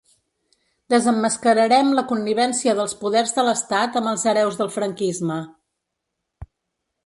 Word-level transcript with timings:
Desemmascararem 0.93 1.91
la 1.99 2.05
connivència 2.13 2.75
dels 2.81 2.97
poders 3.03 3.35
de 3.37 3.45
l’estat 3.49 4.01
amb 4.03 4.13
els 4.15 4.27
hereus 4.33 4.61
del 4.63 4.75
franquisme. 4.81 5.41